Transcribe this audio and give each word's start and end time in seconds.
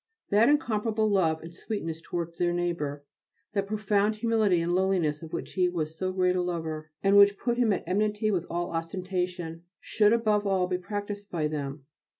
That 0.31 0.49
incomparable 0.49 1.07
love 1.07 1.43
and 1.43 1.53
sweetness 1.53 2.01
towards 2.01 2.39
their 2.39 2.53
neighbour, 2.53 3.05
that 3.53 3.67
profound 3.67 4.15
humility 4.15 4.59
and 4.59 4.73
lowliness 4.73 5.21
of 5.21 5.31
which 5.31 5.53
he 5.53 5.69
was 5.69 5.95
so 5.95 6.11
great 6.11 6.35
a 6.35 6.41
lover, 6.41 6.89
and 7.03 7.17
which 7.17 7.37
put 7.37 7.59
him 7.59 7.71
at 7.71 7.83
enmity 7.85 8.31
with 8.31 8.47
all 8.49 8.71
ostentation, 8.71 9.61
should 9.79 10.11
above 10.11 10.47
all 10.47 10.65
be 10.65 10.79
practised 10.79 11.29
by 11.29 11.47
them. 11.47 11.85